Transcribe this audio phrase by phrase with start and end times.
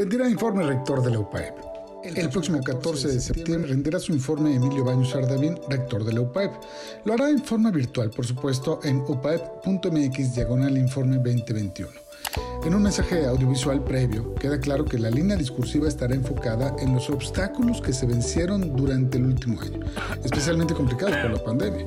[0.00, 1.54] rendirá informe rector de la UPAEP.
[2.02, 6.52] El próximo 14 de septiembre rendirá su informe Emilio Baños Ardavín, rector de la UPAEP.
[7.04, 11.90] Lo hará en forma virtual, por supuesto, en upaep.mx diagonal informe 2021.
[12.64, 17.10] En un mensaje audiovisual previo, queda claro que la línea discursiva estará enfocada en los
[17.10, 19.80] obstáculos que se vencieron durante el último año,
[20.24, 21.84] especialmente complicados por la pandemia.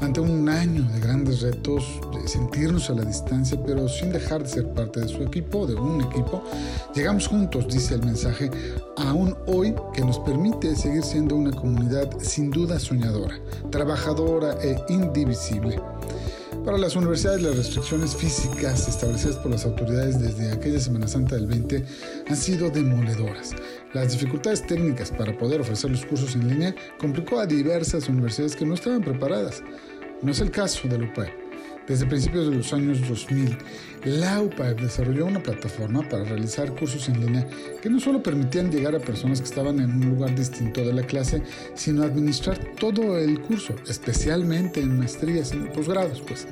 [0.00, 1.84] Ante un año de grandes retos,
[2.24, 6.00] sentirnos a la distancia, pero sin dejar de ser parte de su equipo, de un
[6.00, 6.42] equipo,
[6.94, 8.50] llegamos juntos, dice el mensaje,
[8.96, 13.38] aún hoy que nos permite seguir siendo una comunidad sin duda soñadora,
[13.70, 15.78] trabajadora e indivisible.
[16.70, 21.48] Para las universidades, las restricciones físicas establecidas por las autoridades desde aquella Semana Santa del
[21.48, 21.84] 20
[22.28, 23.56] han sido demoledoras.
[23.92, 28.66] Las dificultades técnicas para poder ofrecer los cursos en línea complicó a diversas universidades que
[28.66, 29.64] no estaban preparadas.
[30.22, 31.49] No es el caso de la UPAE.
[31.86, 33.56] Desde principios de los años 2000,
[34.04, 37.48] la UPAE desarrolló una plataforma para realizar cursos en línea
[37.82, 41.02] que no solo permitían llegar a personas que estaban en un lugar distinto de la
[41.02, 41.42] clase,
[41.74, 46.46] sino administrar todo el curso, especialmente en maestrías y posgrados, pues.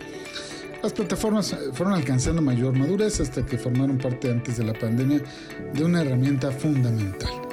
[0.83, 5.23] Las plataformas fueron alcanzando mayor madurez hasta que formaron parte antes de la pandemia
[5.73, 7.48] de una herramienta fundamental.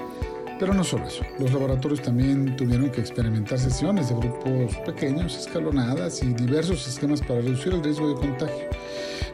[0.58, 6.24] Pero no solo eso, los laboratorios también tuvieron que experimentar sesiones de grupos pequeños, escalonadas
[6.24, 8.70] y diversos esquemas para reducir el riesgo de contagio.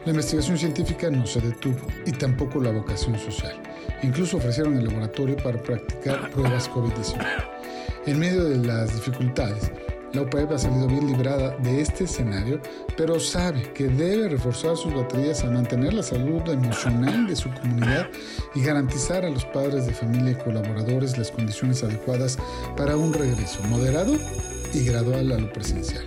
[0.04, 3.54] La investigación científica no se detuvo y tampoco la vocación social.
[4.02, 7.24] Incluso ofrecieron el laboratorio para practicar pruebas COVID-19.
[8.06, 9.70] En medio de las dificultades,
[10.12, 12.60] la UPAEP ha salido bien librada de este escenario,
[12.96, 18.08] pero sabe que debe reforzar sus baterías a mantener la salud emocional de su comunidad
[18.54, 22.38] y garantizar a los padres de familia y colaboradores las condiciones adecuadas
[22.76, 24.14] para un regreso moderado
[24.74, 26.04] y gradual a lo presencial.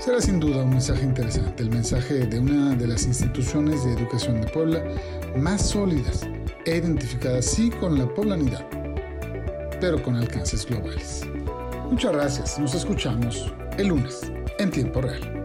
[0.00, 4.40] Será sin duda un mensaje interesante, el mensaje de una de las instituciones de educación
[4.40, 4.82] de Puebla
[5.36, 6.26] más sólidas
[6.64, 8.66] e identificadas sí con la poblanidad,
[9.78, 11.26] pero con alcances globales.
[11.90, 12.58] Muchas gracias.
[12.58, 15.39] Nos escuchamos el lunes en tiempo real.